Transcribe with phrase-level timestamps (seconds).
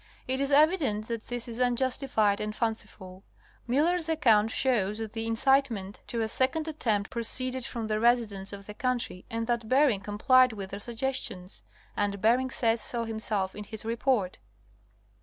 [0.27, 3.23] It is evident that this is unjustified and fanciful.
[3.69, 8.27] Miiller's account shows that the incitement to a second attempt proceeded from the resi.
[8.27, 11.61] dents of the country and that Bering complied with their suggestions;
[11.95, 14.39] and Bering says so himself in his report.